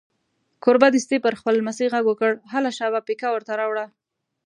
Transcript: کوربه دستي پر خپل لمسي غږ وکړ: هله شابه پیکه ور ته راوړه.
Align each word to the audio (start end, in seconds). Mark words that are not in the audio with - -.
کوربه 0.63 0.87
دستي 0.95 1.17
پر 1.25 1.33
خپل 1.39 1.53
لمسي 1.59 1.85
غږ 1.93 2.03
وکړ: 2.07 2.31
هله 2.53 2.69
شابه 2.77 2.99
پیکه 3.07 3.27
ور 3.31 3.43
ته 3.47 3.53
راوړه. 3.59 3.85